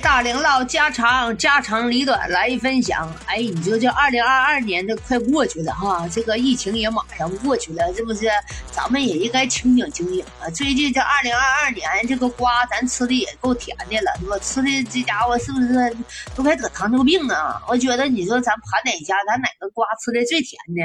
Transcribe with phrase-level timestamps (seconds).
[0.00, 3.14] 大领导家长家长里短来分享。
[3.26, 8.28] 哎，你说这二零二二年这快过去了哈，这个疫情也马上过去了，是不是？
[8.72, 10.48] 咱们也应该清醒清醒啊！
[10.50, 14.38] 最近这二零二二年这个瓜咱吃的也够甜的了，是吧？
[14.38, 15.96] 吃的这家伙是不是
[16.34, 17.60] 都快得糖尿病啊？
[17.68, 20.82] 我觉得你说咱盘点一下，咱哪个瓜吃的最甜呢？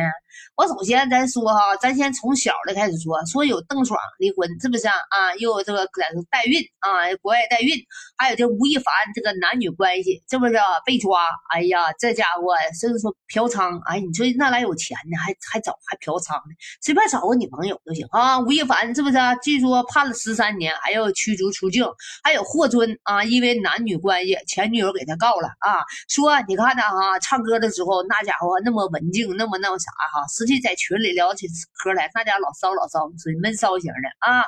[0.55, 4.93] 我首先咱说哈，咱先从小的开始说，说有邓爽离婚是不是啊？
[5.09, 7.71] 啊，又这个在代孕啊，国外代孕，
[8.17, 11.25] 还有这吴亦凡这个男女关系是不是啊被抓？
[11.53, 16.55] 哎呀，这家伙甚至说嫖娼，哎，你说那来有钱呢，还还找还嫖娼呢？
[16.81, 18.39] 随便找个女朋友都行啊。
[18.39, 19.35] 吴亦凡是不是啊？
[19.35, 21.85] 据说判了十三年，还要驱逐出境。
[22.23, 34.43] 还有霍尊啊，因为男女关系，前女友给他告了啊，说你看他哈，唱歌的时候那家伙那么文静，那么那么啥哈，实际在群里聊起嗑来，那家老骚老骚，属于闷骚型的啊。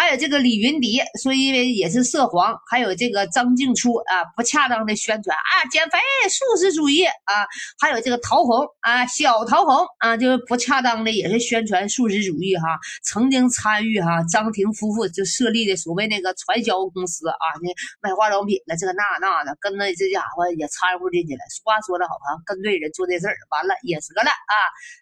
[0.00, 7.44] 还有这个李云迪，说因为也是涉黄，还有这个张静初啊，不恰当的宣传啊，减肥素食主义啊，
[7.78, 17.68] 还有这个陶虹啊，小陶虹啊，就是不恰当的也是宣传素食主义哈，曾经参与哈张庭夫妇就设立的所谓那个传销公司啊，那
[18.00, 21.40] 卖化妆品的这个那那的，跟那这家伙也掺和进去了。
[21.50, 24.54] 俗话说的好啊，跟对人做这事儿，完了也折了啊，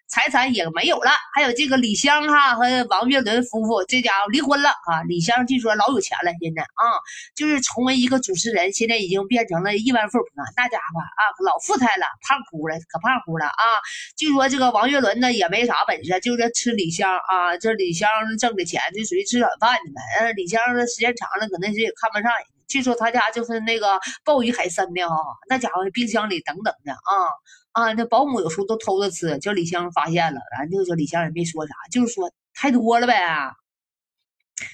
[0.09, 1.11] 财产也没有了。
[1.33, 4.69] 还有这个李湘哈和王岳伦夫妇，这家伙离婚了。
[4.89, 6.97] 啊，李湘据说老有钱了，现在啊，
[7.35, 10.27] 就是成为一个主持人，现在已经变成了亿万富婆。
[10.57, 13.63] 那家伙啊，老富态了，胖乎了，可胖乎了啊！
[14.17, 20.33] 据说这个王岳伦呢也没啥本事，就是吃李湘啊，这李湘挣的钱就属于吃软饭的呗。
[20.33, 22.47] 李湘时间长了，可能是也看不上人。
[22.67, 25.15] 据说他家就是那个鲍鱼海参的哈，
[25.49, 26.99] 那家伙冰箱里等等的啊
[27.71, 33.15] 啊，那保姆有时候都偷着吃，叫李湘发现了，然后就说李湘也没说啥，就是说太多了呗。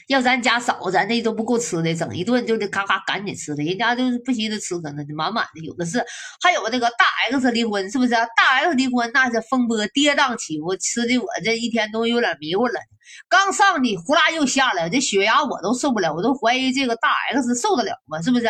[0.07, 3.63] 要咱家少，咱那都不够吃的，整一顿就得咔咔赶紧吃的。
[3.63, 6.03] 人家就是不稀得吃，可能满满的，有的是。
[6.41, 8.11] 还有那个大 X 离婚，是不是？
[8.11, 12.79] 大 X 离婚那是风波跌宕起伏，吃的我这一天都有点迷糊了。
[13.29, 18.21] 刚上去，呼啦又下来，这血压我都受不了，我都怀疑这个大 X 受得了吗？
[18.21, 18.47] 是不是？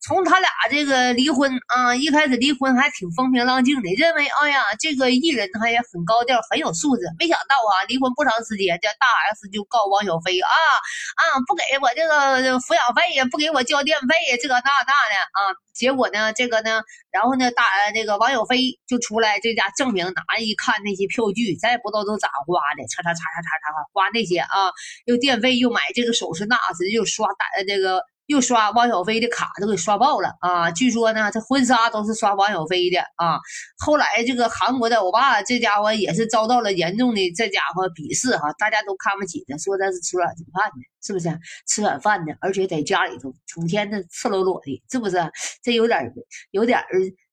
[0.00, 7.02] 从他俩这个离婚啊，一开始离婚还挺风平浪静的，认为哎呀，这个艺人他也很高调，很有素质。
[7.18, 14.92] 没想到啊，离婚不长时间，这大 X 就告王小飞啊啊，不给我这个抚养费呀，不给我交电费呀，这个那那的
[15.32, 15.54] 啊。
[15.78, 16.82] 结果呢，这个呢，
[17.12, 17.62] 然后呢，大
[17.94, 24.70] 那个王小飞就出来这家证明，拿一看那些票据，咱也不知道都咋花的，叉叉叉叉叉叉花那些啊，
[25.06, 28.02] 又电费又买这个首饰那是又刷打这个。
[28.28, 30.70] 又刷汪小菲的卡都给刷爆了啊！
[30.70, 33.38] 据说呢，这婚纱都是刷汪小菲的啊。
[33.78, 41.40] 后来这个韩国的欧巴这家伙也是遭到了严重的这家伙鄙视哈，大家都看不起他，说他是吃软饭的，是不是？
[41.66, 45.16] 吃软饭的，而且在家里头成天的赤裸裸的，是不是？
[45.62, 46.12] 这有点儿
[46.50, 46.84] 有点儿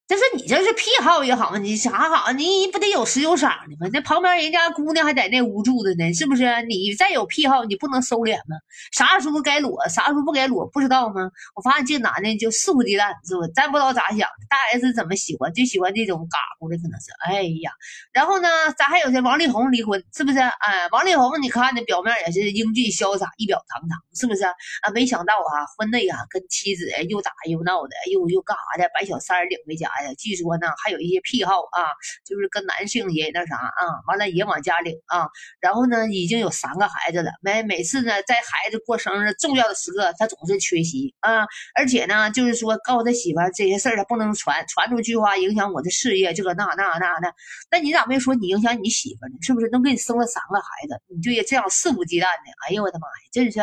[0.08, 2.32] 这是你这是癖好也好，你啥好？
[2.32, 3.90] 你不得有时有赏的吗？
[3.92, 6.62] 那旁边人家姑娘还在那屋住着呢，是不是？
[6.70, 8.56] 你再有癖好，你不能收敛吗？
[8.92, 11.32] 啥时候该裸，啥时候不该裸，不知道吗？
[11.56, 13.48] 我发现这男的就肆无忌惮，是不？
[13.56, 14.46] 咱不知道咋想的。
[14.48, 17.10] 大 S 怎么喜欢，就喜欢这种嘎咕的，可能是。
[17.26, 17.72] 哎呀，
[18.14, 20.38] 然后呢，咱还有这王力宏离婚，是不是？
[20.38, 24.44] 哎，王力宏，你看那表面也是英俊潇洒，一表堂堂，是不是？
[24.44, 29.90] 啊，没想到啊，婚内啊，跟妻子又打又闹的，又又干啥的，把小三领回家。
[29.98, 31.88] 哎呀，据说呢，还有一些癖好啊，
[32.26, 35.28] 就是跟男性也那啥啊，完了也往家领啊，
[35.60, 41.46] 然后呢，已经有三个孩子了，每每次呢，在孩子过生日重要的时刻，他总是缺席啊，
[41.76, 47.34] 而且呢，就是说告诉他媳妇这些事儿他不能传，传出去的话影响我的事业，这个那那那那，
[47.72, 49.38] 那你咋没说你影响你媳妇呢？
[49.42, 52.52] 是不是都给你生了三个孩子，你就这样肆无忌惮的？
[52.68, 53.60] 哎呦我的妈呀，真是，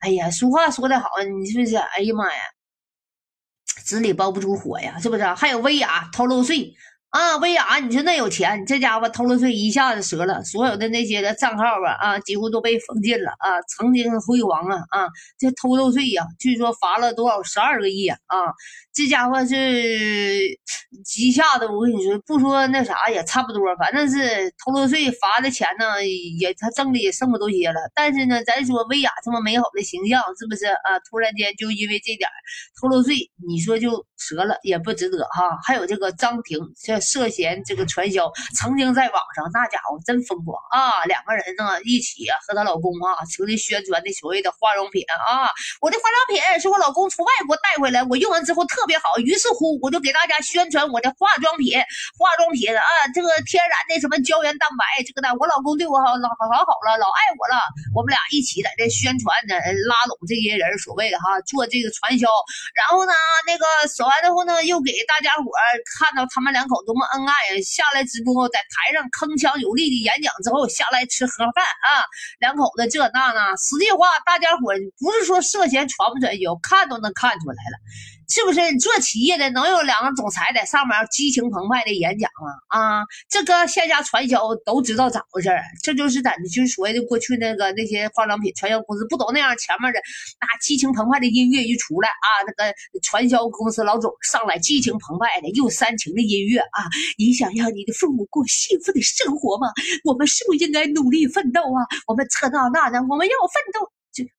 [0.00, 1.08] 哎呀，俗话说得好，
[1.40, 1.76] 你是不是？
[1.76, 2.40] 哎呀妈呀！
[3.84, 5.24] 纸里包不住火呀，是不是？
[5.34, 6.74] 还有薇娅偷漏税
[7.10, 15.08] 啊，薇娅，你说那有钱，这家伙偷了税一下子折了，所有的那些的账号吧啊，几乎都被封禁了啊，曾经辉煌啊啊，
[15.38, 18.18] 这偷漏税呀，据说罚了多少十二个亿啊，
[18.92, 20.42] 这家伙是
[21.16, 26.06] 一下子，我跟你说，不说那啥也差不多，反正是偷漏税罚的钱呢，
[26.38, 27.80] 也他挣的也剩不多些了。
[27.94, 30.98] 但是呢，咱说薇娅这么美好的形象，是不是啊？
[31.08, 32.28] 突然间就因为这点
[32.78, 33.14] 偷漏税，
[33.48, 35.56] 你说就折了，也不值得哈。
[35.64, 36.95] 还有这个张庭，这。
[37.00, 41.04] 涉嫌这个传销，曾经在网上那家伙真疯狂啊！
[41.04, 45.50] 两个人呢一起和她老公啊，成立宣传的所谓的化妆品啊，
[45.80, 51.78] 我的化妆品是我老公从外国带回来，我用完之后特别好，于是乎我就给大家宣传我的化妆品，
[52.18, 52.82] 化妆品啊，
[53.14, 57.60] 这个天然的什么胶原蛋白，这个的，我老公对我好老好好了，老爱我了，
[57.94, 59.54] 我们俩一起在这宣传呢，
[59.88, 62.28] 拉拢这些人，所谓的哈做这个传销，
[62.74, 63.12] 然后呢
[63.46, 65.50] 那个说完之后呢，又给大家伙
[65.98, 72.06] 看到他们两口多么恩爱呀，下来直播在台上铿锵有力的演讲之后，下来吃盒饭啊，
[72.38, 77.76] 两口子这那那，实际话大家伙不是说涉嫌传不传销，看都能看出来了。
[78.28, 82.80] 是不是你做企业的能有两个总裁在上面激情澎湃的演讲吗？
[82.80, 89.56] 啊，这个线下传销都知道咋回事儿这就是咱就是所谓的过去那个那些化妆品传销公司不都那样？
[89.56, 90.00] 前面的
[90.40, 96.84] 那激情澎湃的音乐一出来啊，那个传销公司老总上来激情澎湃的又煽情的音乐啊，
[97.16, 99.68] 你想让你的父母过幸福的生活吗？
[100.04, 101.86] 我们是不是应该努力奋斗啊？
[102.06, 103.95] 我们这那那的，我们要奋斗。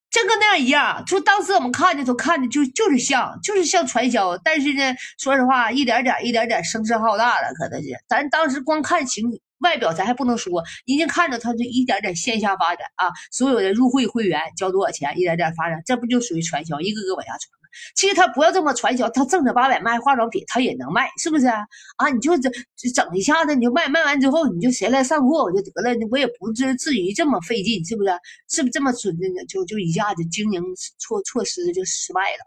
[0.09, 4.37] 真跟那样一样，就当时我们看的都看的就就是像，就是像传销。
[4.37, 9.25] 但是呢，说实话，一点点一点点声势浩大了，可能是咱当时光看情
[9.59, 17.56] 外表，咱还不能说，人家看着他就一点点线下发展啊，所有的入会会员交多少钱，一点点发展，这不就属于传销，一个个往下传。
[17.95, 21.65] 其实他不要这么传销，他正经八百卖化妆品，他也能卖，是不是啊？
[21.97, 22.51] 啊，你就整
[22.93, 28.09] 整一下子，你就卖卖完之后，你就谁来上货我就得了，我也不至至于这么费劲，是不是？
[28.49, 29.45] 是不是这么准的？
[29.45, 30.61] 就就一下子经营
[30.99, 32.45] 措措施就失败了，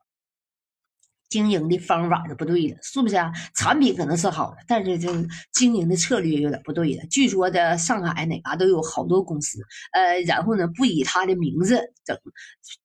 [1.28, 3.31] 经营的方法就不对了，是不是啊？
[3.55, 5.08] 产品可能是好的，但是这
[5.52, 7.06] 经营的策略有点不对了。
[7.11, 9.61] 据说的上海哪嘎都有好多公司，
[9.93, 12.19] 呃，然后呢不以他的名字整，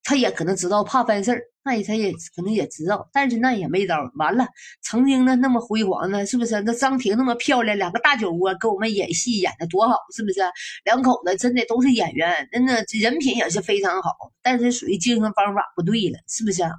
[0.03, 1.41] 他也可能知道怕犯事儿。
[1.65, 3.97] 那他也可能也知道，但是那也没招。
[4.15, 4.45] 完了，
[4.83, 6.61] 曾经呢那么辉煌呢，是不是？
[6.61, 10.41] 那张婷那么漂亮，两个大酒窝给我们演戏演的多好，是不是？
[10.83, 14.11] 两口子真的都是演员，真的人品也是非常好，
[14.43, 16.71] 但是属于经营方法不对了，是不是啊？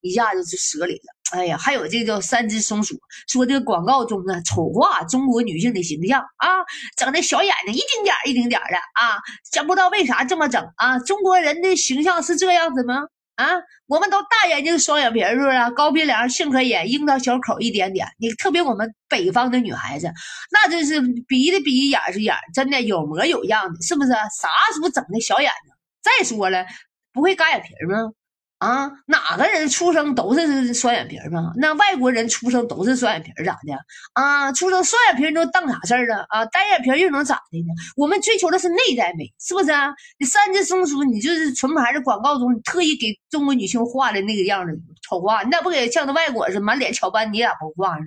[0.00, 1.38] 一下子就折里了。
[1.38, 6.64] 哎呀，还有这个叫三只松鼠，说这个广告中呢丑化中国女性的形象啊，
[6.96, 9.20] 整的小眼睛一丁点一丁点的啊，
[9.52, 10.98] 真不知道为啥这么整啊？
[11.00, 13.02] 中国人的形象是这样子吗？
[13.38, 13.46] 啊，
[13.86, 15.70] 我们都大眼睛、双眼皮，是不是？
[15.76, 18.08] 高鼻梁、杏核眼、樱桃小口一点点。
[18.18, 20.12] 你特别我们北方的女孩子，
[20.50, 24.10] 那真是鼻的鼻，眼是眼，真的有模有样的，是不是？
[24.10, 25.72] 啥时候整的小眼睛？
[26.02, 26.66] 再说了，
[27.12, 28.10] 不会嘎眼皮吗？
[28.58, 31.52] 啊，哪个人出生都是双眼皮儿吗？
[31.56, 33.72] 那外国人出生都是双眼皮儿咋的？
[34.14, 36.26] 啊，出生双眼皮都当啥事儿了？
[36.28, 37.68] 啊，单眼皮又能咋的呢？
[37.96, 39.94] 我们追求的是内在美，是不是啊？
[40.18, 44.72] 你三只松鼠，你就是纯牌的广告中，特意给中国女性画的那个样子
[45.08, 47.32] 丑化，你咋不给像那外国似的满脸翘斑？
[47.32, 48.06] 你咋不画上呢？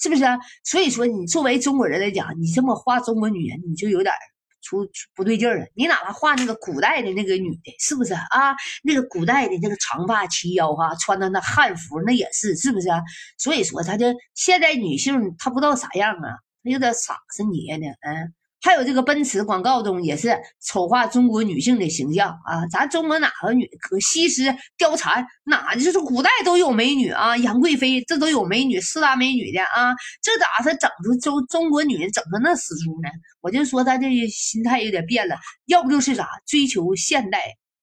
[0.00, 0.24] 是不是？
[0.64, 4.18] 所以说，你作为中国人来讲，你这么画中国女人，你就有点儿。
[4.62, 8.56] 出不对劲儿了，你哪怕画那个古代的那个女的，是不是啊？
[8.82, 13.02] 那个古代的那个长发齐腰哈，穿的那汉服，那也是，是不是啊？
[13.36, 18.32] 所以说，她这现代女性她不知道啥样啊，她有点傻子捏的，嗯。
[18.62, 22.64] 还有这个奔驰广告中也是丑化中国女性的形象啊！
[22.70, 24.44] 咱中国哪个女可西施、
[24.78, 27.36] 貂蝉哪就是古代都有美女啊？
[27.36, 29.92] 杨贵妃这都有美女，四大美女的啊！
[30.22, 33.08] 这咋是整出中中国女人整成那死猪呢？
[33.40, 35.36] 我就说她这心态有点变了，
[35.66, 37.40] 要不就是啥追求现代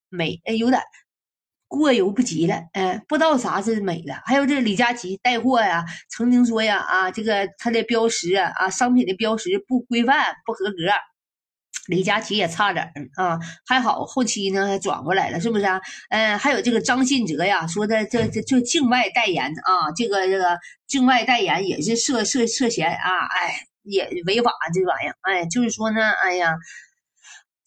[0.08, 0.82] 美，哎，有点。
[1.70, 4.16] 过犹不及了，哎，不知道啥是美了。
[4.26, 10.76] 还有这李佳琦带货呀，曾经说呀，啊，这个他的标识啊，啊，商品的标识不规范、不合格，
[11.88, 12.92] 李佳琦也差点儿
[13.24, 15.80] 啊，还好后期呢转过来了，是不是啊？
[16.10, 20.58] 嗯，还有这个张信哲呀，说的这这这境外代言啊，这个这个
[20.88, 26.56] 境外代言也是涉涉涉嫌啊，哎，也违法这玩意儿，哎，就是说呢，哎呀。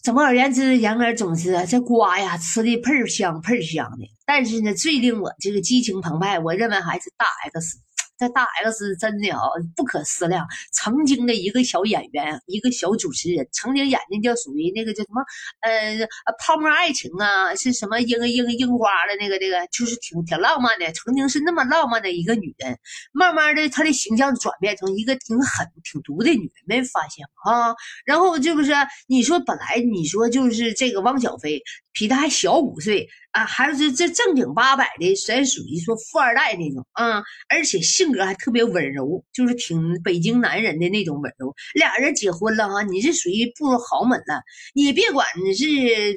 [0.02, 4.10] 总而言之，言而总之，这瓜呀吃的倍儿香，倍儿香的。
[4.26, 7.78] 但是呢，最令我这个激情澎湃，我认为还是大 X。
[8.22, 9.40] 这大 X 真的啊，
[9.74, 10.46] 不可思量。
[10.72, 15.20] 曾经的一个小演员，一个小主持人，曾经演的叫属于那个叫什么，
[15.62, 16.06] 呃，
[16.38, 20.92] 泡沫爱情啊，是什么樱樱樱花的那个那个，就是挺挺浪漫的。
[20.92, 22.78] 曾经是那么浪漫的一个女人，
[23.12, 27.52] 慢慢的她的形象转变成一个挺狠、挺毒的女人，没发现吗？
[27.52, 27.74] 啊，
[28.04, 28.70] 然后这不是
[29.08, 31.60] 你说本来你说就是这个汪小菲，
[31.92, 33.08] 比他还小五岁。
[33.32, 41.54] 啊，还是这正经八百的，咱属于说富二代那种啊，而且性格还特别温柔，就是挺北京男人的那种温柔。
[41.72, 44.42] 俩人结婚了哈，你是属于步入豪门了。
[44.74, 45.66] 你别管你是，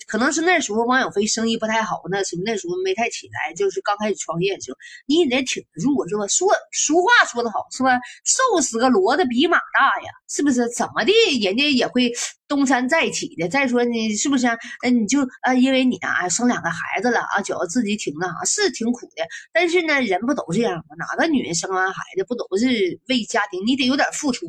[0.07, 4.77] 可能是那时候王小飞生意不太好，那时候那时候没太起来，就是刚开始创业的时候，
[5.07, 6.27] 你也得挺得住是吧？
[6.27, 7.97] 说俗话说得好是吧？
[8.25, 10.69] 瘦死个骡子比马大呀，是不是？
[10.75, 12.11] 怎么的，人家也会。
[12.47, 14.47] 东山再起的，再说你是不是？
[14.83, 19.23] 嗯，你就啊，因为你啊生两个孩子了啊，觉得自己挺那啥，是挺苦的。
[19.51, 20.95] 但是呢，人不都这样吗？
[20.97, 23.61] 哪个女人生完孩子不都是为家庭？
[23.65, 24.45] 你得有点付出？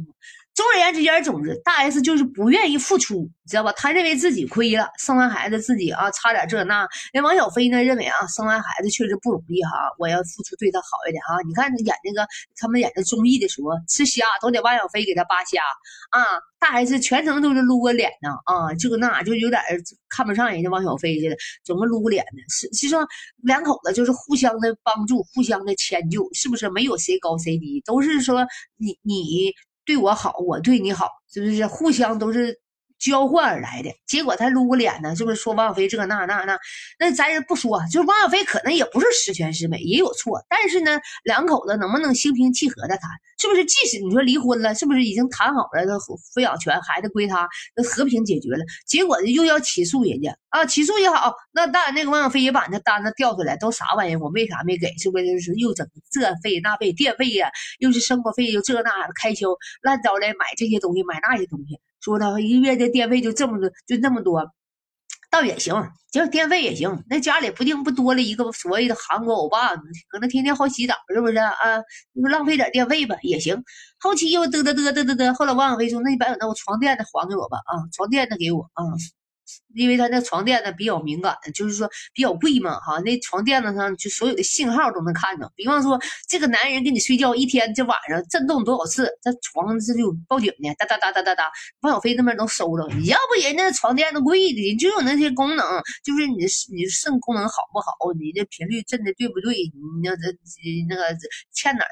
[0.57, 3.71] 总而言之，言而总之，大 S 就是不愿意付出，你知道吧？
[3.73, 6.89] 他认为自己亏了，生完孩子自己啊差点这那。
[7.13, 11.37] 那王小飞呢，认为啊生完孩子确实不容易哈，我要付出对他好一点哈。
[11.47, 15.61] 你看演那个他们演的综艺的时候，吃虾都得王小飞给他扒虾
[16.09, 16.25] 啊，
[16.59, 19.61] 大 S 全程都是撸个脸呢啊，这个那就有点
[20.09, 22.41] 看不上人家王小飞似的，总么撸个脸呢？
[22.49, 22.97] 是其实
[23.43, 26.71] 两口子就是互相的帮助，互相的迁就，是不是？
[26.71, 28.47] 没有谁高谁低，都是说
[28.79, 29.53] 你你。
[29.87, 32.61] 对我好，我对你好，是不是互相都是
[32.99, 33.91] 交换而来的？
[34.07, 36.59] 结果他撸个脸呢，是不是说王小飞这那那那？
[36.99, 40.45] 那咱也不说，就是王小飞可能也不是十全十美，也有错。
[40.49, 43.11] 但是呢，两口子能不能心平气和的谈？
[43.39, 43.65] 是不是？
[43.67, 45.85] 即使你说离婚了，是不是已经谈好了？
[45.85, 48.65] 那抚养权孩子归他，那和平解决了。
[48.87, 50.65] 结果又要起诉人家啊！
[50.65, 54.17] 起诉也好，那当然那个王小飞也把那单子调出来，都啥玩意？
[54.17, 54.89] 我为啥没给？
[54.97, 55.27] 是不是？
[55.57, 59.49] 又整这费那费，电费呀，又是生活费，又这那开销
[59.83, 64.53] 乱糟的，买这些东西，买那些东西，说他一个月的电费就这么多，就那么多。
[65.29, 65.75] 倒也行，
[66.11, 67.05] 就电费也行。
[67.11, 69.75] 那家里不定不多了一个所谓的韩国欧巴，
[70.09, 71.53] 可能天天好洗澡，是不是啊？
[72.13, 73.63] 你说浪费点电费吧，也行。
[73.99, 78.85] 后期又嘚嘚嘚嘚嘚嘚，后来王小飞说：“那你把那我床垫子还给我吧，啊，床垫子给我啊。”
[79.75, 85.51] 因为他那床垫子比较敏感，就是说比较贵嘛，哈，那床垫子上就所有的信号都能看着。
[85.55, 91.51] 比方说，这个男人跟你睡觉一天，这晚上震动多少次，这床这就报警呢，哒哒哒哒哒哒。
[91.81, 99.73] 王小飞那边都收着，你要不人家床垫子贵的，就有那些功能，就是你你肾功能好不好，你这频率震的对不对，你
[100.03, 100.23] 那这
[100.89, 101.03] 那个
[101.53, 101.89] 欠哪儿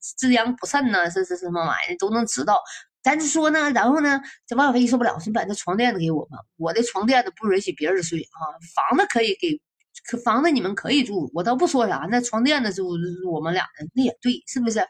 [0.00, 2.60] 滋阳补肾呢，是是什么玩意都能知道。
[3.02, 8.38] 咱就说呢，然后呢，这王小飞受不了，说把那床垫子给我吧，我的床垫子不允许别人睡啊，
[8.74, 9.60] 房子可以给。
[10.08, 12.08] 可房子你们可以住，我倒不说啥。
[12.10, 12.88] 那床垫子住
[13.30, 14.80] 我们俩的，那也对，是不是？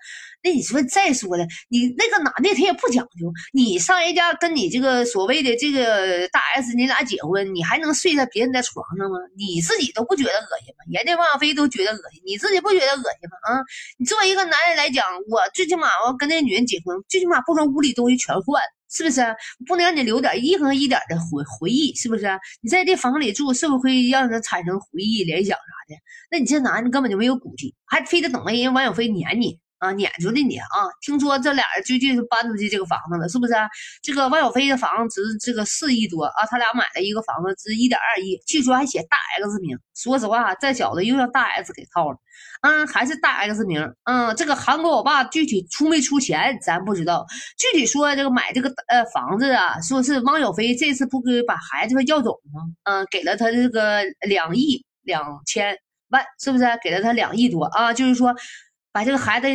[0.44, 9.18] 那你说再说了，你那个男的他也不讲究，你上人家跟你这个所谓的这个大 S，你俩结婚，你还能睡在别人的床上吗？
[9.37, 10.87] 你自己都不觉得恶心吗？
[10.92, 13.37] 人家王小飞都觉得恶心，你自己不觉得恶心吗？
[13.42, 13.58] 啊，
[13.98, 18.62] 你作为一个男人来讲，我最起码我跟那女人结婚，最起码不说屋里东西全换。
[18.90, 19.21] 是不是
[19.66, 21.95] 不能让你留点一横一点的回回忆？
[21.95, 22.26] 是不是？
[22.61, 25.95] 你在这房里住，是不是会让人产生回忆、联想啥的？
[26.30, 29.59] 那你这男的根本就没有骨气，还非得等人家王小飞撵你。
[29.78, 30.90] 啊，撵出的你啊！
[31.00, 33.54] 听说这俩人最近是搬出去这个房子了，是不是？
[34.02, 39.78] 这个汪小飞的房子值这个四亿多啊，他俩买了一个房子值一点二亿，据说还写大 X 名。
[39.94, 42.18] 说实话，这小子又让大 S 给套了，
[42.62, 43.88] 嗯，还是大 X 名。
[44.04, 47.25] 嗯，这个韩国欧巴具体出没出钱咱不知道，
[47.56, 52.62] 具体说这个买这个呃房子啊，说是汪小菲这次不给把孩子要走吗？
[52.82, 55.76] 嗯，给了他这个两亿两千
[56.08, 56.64] 万，是不是？
[56.82, 58.35] 给了他两亿多啊，就是说。
[58.99, 59.47] 把这个孩子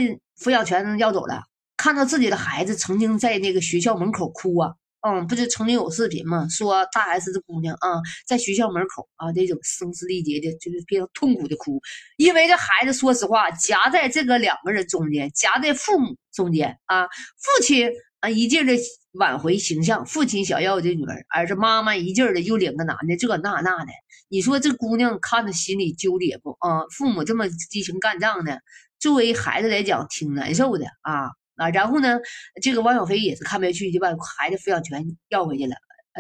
[0.42, 1.44] 抚养权要走了，
[1.76, 4.72] 看到自己的孩子曾经在那个学校门口哭啊，
[5.02, 6.48] 嗯，不就曾经有视频吗？
[6.50, 11.82] 说大 S 这姑娘啊，在学校门口啊，那种声嘶力竭的，就是非常痛苦的哭，
[12.16, 18.72] 因为这孩子说实话夹在这个两个人中间，夹在父母中间啊，父亲啊一劲的
[19.12, 23.92] 挽回形象，父亲想要这女儿，而是妈妈一劲的又领个男的，这那那的，
[24.30, 26.86] 你说这姑娘看着心里纠结不啊？
[26.96, 28.62] 父母这么激情干仗的。
[29.04, 31.26] 作为孩子来讲，挺难受的啊
[31.58, 31.70] 啊！
[31.72, 32.18] 然后呢，
[32.62, 34.08] 这个汪小菲也是看不下去，就把
[34.38, 35.76] 孩子抚养权要回去了。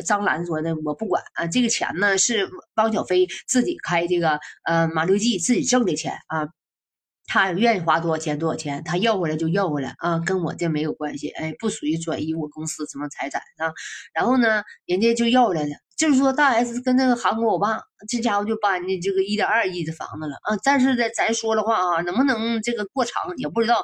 [0.05, 6.49] 张兰说的，我不管啊，这个钱呢是汪小菲自己开这个呃马六记自己挣的钱啊，
[7.25, 13.71] 他愿意花多少钱多少钱，他要回来就要回来啊，跟我这没有关系，哎，不属于转移我公司什么财产啊。
[14.13, 15.69] 然后呢，人家就要来了。
[16.03, 17.79] 就是说，大 S 跟那个韩国欧巴，
[18.09, 20.59] 这家伙就搬进这个一点二亿的房子了啊！
[20.61, 23.81] 但是呢，咱说的话啊，能不能这个过长也不知道。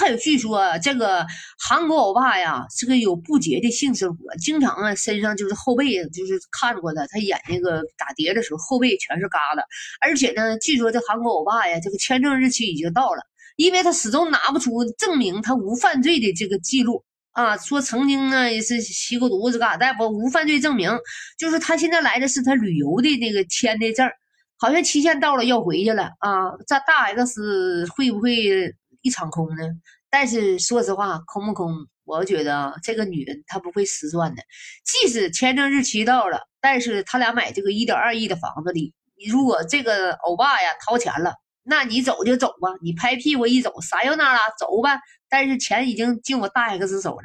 [0.00, 1.24] 还有据说，这个
[1.64, 9.62] 韩国欧巴呀，是个有不洁的性生活，经常啊身上就是后背，就是看过的，他演那个打碟的时候，后背全是疙瘩。
[10.00, 13.22] 而且呢，据说这韩国欧巴呀，这个签证日期已经到了，
[13.54, 17.04] 因为他始终拿不出证明他无犯罪的这个记录。
[17.32, 19.76] 啊，说曾经呢也是吸过毒是干啥？
[19.76, 20.90] 但不无犯罪证明，
[21.38, 24.08] 就是他现在来的是他旅游的那个签的证，
[24.58, 26.50] 好像期限到了要回去了啊。
[26.66, 29.62] 这大 X 会不会一场空呢？
[30.10, 31.86] 但是说实话，空不空？
[32.04, 34.42] 我觉得这个女人她不会失算的，
[34.84, 38.92] 即使签证日期到了，但是他俩买这个一点二亿的房子里，
[39.30, 44.98] 如果这个欧巴呀掏钱了，那你走就走吧，你拍屁股一走，啥又那啦，走吧。
[45.28, 47.22] 但是钱已经进我大 X 手了，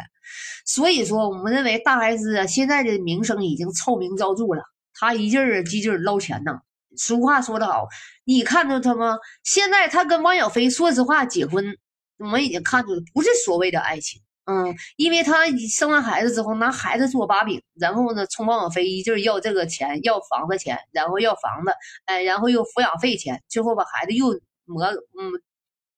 [0.66, 4.64] 所以说我们认为大 X 啊现在的名声已经臭名昭著了，
[4.94, 6.60] 他一劲儿一劲儿捞钱呢。
[6.98, 7.88] 俗话说得好，
[8.24, 9.18] 你看着他吗？
[9.44, 11.78] 现在他跟汪小菲，说实话结婚，
[12.18, 14.22] 我们已经看出了不是所谓的爱情。
[14.46, 21.72] 嗯，因为他生完孩子之后拿孩子做把柄，然后呢，冲王小飞一劲要这个钱，要房子钱，然后要房子，
[22.06, 24.28] 哎，然后又抚养费钱，最后把孩子又
[24.66, 25.32] 磨，嗯，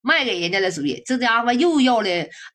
[0.02, 2.10] 卖给人家了，属于这家伙又要了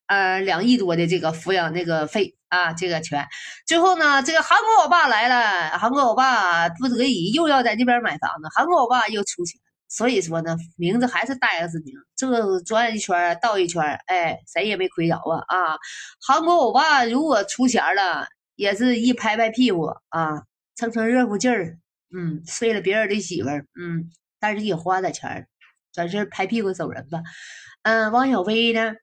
[0.07, 3.27] 呃两亿多的这个抚养那个费啊，这个钱。
[3.67, 9.59] 最后呢，这个韩国欧巴来了，韩国欧巴不得已又要在这边买房子，韩国欧巴又出钱。
[9.95, 15.77] 所以说呢，名字还是大 S 名，这个转一圈倒一圈，哎，谁也没亏着啊啊！
[16.19, 20.41] 韩国欧巴如果出钱了，也是一拍拍屁股啊，
[20.75, 21.77] 蹭蹭热乎劲儿，
[22.11, 24.09] 嗯，睡了别人的媳妇儿，嗯，
[24.39, 25.47] 但是也花点钱，
[25.93, 27.21] 转身拍屁股走人吧。
[27.83, 28.95] 嗯，王小飞呢，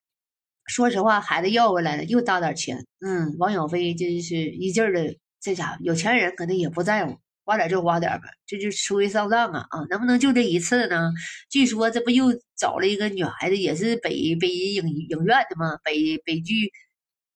[0.66, 7.16] 说实话，孩子要回来了，又大点钱，嗯，王小飞真是一劲儿的，这家伙有钱人可能也不在乎。
[7.50, 9.80] 花点就花点吧，这就出于上当啊啊！
[9.90, 11.11] 能不能就这一次呢？
[11.50, 12.26] 据说这不又
[12.57, 15.76] 找了一个女孩子，也是北北影影院的吗？
[15.83, 16.71] 北北剧，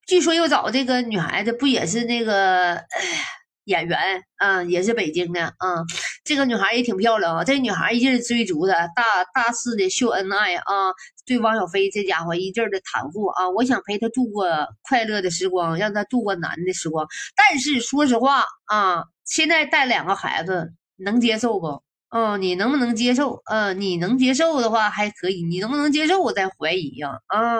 [0.06, 2.80] 据说又找这个女孩子，不也是那个
[3.64, 3.98] 演员
[4.36, 4.62] 啊？
[4.62, 5.82] 也是北京的啊。
[6.22, 7.42] 这个女孩也挺漂亮啊。
[7.42, 9.02] 这女孩一劲追逐的，大
[9.34, 10.92] 大肆的秀恩爱啊，
[11.26, 13.50] 对汪小菲这家伙一劲的袒护啊。
[13.50, 14.46] 我想陪他度过
[14.88, 17.04] 快乐的时光，让他度过难的时光。
[17.34, 19.06] 但是说实话啊。
[19.24, 21.82] 现在带两个孩子能接受不？
[22.10, 23.42] 嗯，你能不能接受？
[23.46, 26.20] 嗯，你能接受的话还可以，你能不能接受？
[26.20, 27.56] 我在怀疑呀，啊，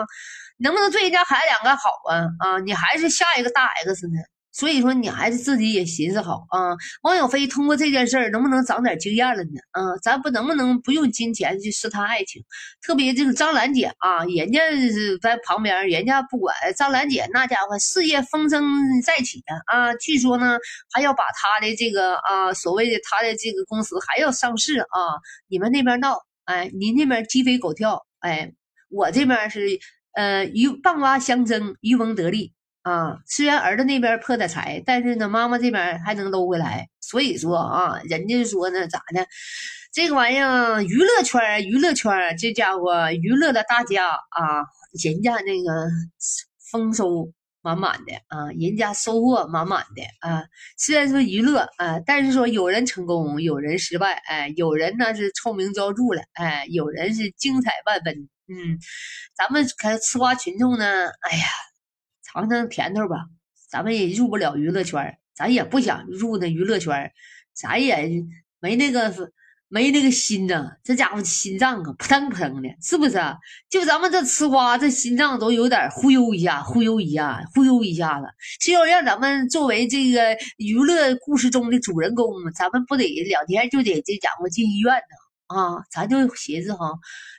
[0.57, 2.23] 能不能对人家孩子两个好啊？
[2.39, 4.13] 啊，你还是下一个大 X 呢？
[4.57, 6.71] 所以说，你还是自己也寻思好啊。
[7.01, 9.59] 王小飞通过这件事儿，能不能长点经验了呢？
[9.71, 12.41] 啊，咱不能不能不用金钱去试探爱情？
[12.81, 16.55] 特别这个张兰姐啊，人家是在旁边，人家不管。
[16.77, 18.63] 张兰姐那家伙事业风生
[19.05, 20.57] 再起的啊，据说呢
[20.93, 25.19] 还要把他的这个啊所谓的他的这个公司还要上市啊。
[25.49, 28.53] 你们那边闹，哎，您那边鸡飞狗跳，哎，
[28.89, 29.77] 我这边是
[30.13, 32.53] 呃渔棒蛙相争，渔翁得利。
[32.85, 36.87] 啊，虽然儿子那边破点财，但是呢，妈妈这边还能搂回来。
[37.01, 39.25] 所以说啊，人家说呢，咋的？
[39.91, 44.61] 这个玩意儿，娱乐圈，娱乐圈，这家伙娱乐了大家啊，
[45.03, 45.89] 人家那个
[46.71, 47.31] 丰收
[47.63, 50.43] 满满的啊，人家收获满满的啊。
[50.77, 58.13] 虽然说娱乐啊，但是说有人成功，有人失败，哎，有人呢是臭名昭著了，哎，有人是精彩万分。
[58.47, 58.77] 嗯，
[59.35, 60.85] 咱们看吃瓜群众呢，
[61.21, 61.45] 哎呀。
[62.41, 63.25] 尝尝甜头吧，
[63.69, 67.11] 咱们也入不了娱乐圈，咱也不想入那娱乐圈，
[67.53, 68.23] 咱也
[68.59, 69.13] 没那个
[69.67, 70.71] 没那个心呐。
[70.83, 73.19] 这家伙心脏啊，扑腾扑腾的，是不是？
[73.69, 78.27] 就咱们这吃瓜，这心脏都有点忽悠一下，忽悠一下，忽悠一下子。
[78.59, 85.15] 就要让咱们作为这个娱乐故事中的主人公，咱们不得两天就得这家伙进医院呢？
[85.47, 86.91] 啊，咱就寻思哈。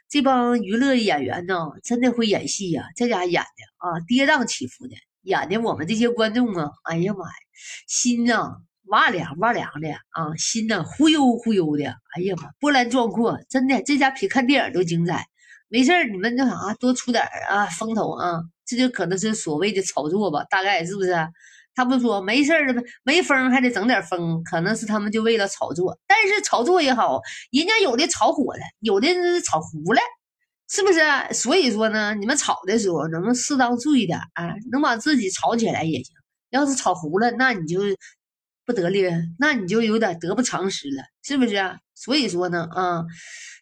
[0.09, 2.85] 这帮娱乐演员呢，真的会演戏呀！
[2.95, 7.35] 这家演的啊，跌宕起伏的，演的我们这些观众啊，哎呀妈呀，
[7.88, 15.27] 心呐哇凉哇凉的啊，心呐忽悠忽悠的，哎呀妈，波澜壮阔，真的，这家比看电影都精彩。
[15.69, 21.12] 没事你们那啥多出点啊风头啊，这就可能是所谓的炒作吧，大概是不是？
[21.77, 25.97] 他不说没事儿的没风还得整点风，可能是他们就为了炒作。
[26.07, 27.21] 但是炒作也好，
[27.53, 29.09] 人家有的炒火了，有的
[29.43, 30.01] 炒糊了，
[30.71, 31.01] 是不是？
[31.35, 36.15] 所以说呢，你们炒的时候能适当注意点啊，能把自己炒起来也行。
[36.49, 37.81] 要是炒糊了，那你就
[38.65, 41.57] 不得了，那你就有点得不偿失了，是不是？
[41.95, 43.05] 所以说呢，啊，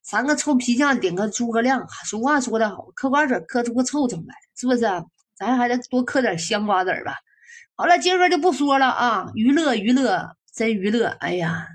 [0.04, 4.82] 三个臭皮匠顶个诸葛亮，俗话说得好，嗑瓜子嗑出个臭虫来，是不是？
[5.36, 7.12] 咱还得多嗑点香瓜子吧。
[7.76, 9.26] 好了，今儿个就不说了啊！
[9.34, 11.08] 娱乐娱乐，真娱乐！
[11.18, 11.66] 哎呀，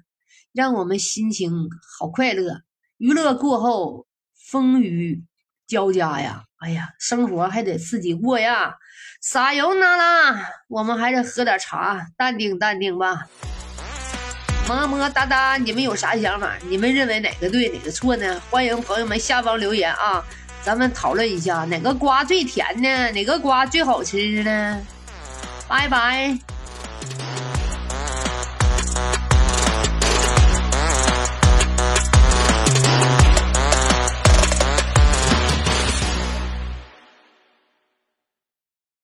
[0.53, 2.61] 让我们心情好快乐。
[2.99, 4.07] 娱乐过后，
[4.49, 5.25] 风雨
[5.67, 6.43] 交加呀！
[6.59, 8.75] 哎呀，生活还得自己过呀。
[9.21, 13.27] 撒油那拉，我们还得喝点茶，淡定淡定吧。
[14.69, 16.55] 么么哒哒，你们有啥想法？
[16.69, 18.41] 你们认为哪个对哪个错呢？
[18.49, 20.23] 欢迎朋友们下方留言啊！
[20.63, 23.11] 咱们讨论一下哪个瓜最甜呢？
[23.11, 24.81] 哪个瓜最好吃呢？
[25.69, 26.58] 拜拜。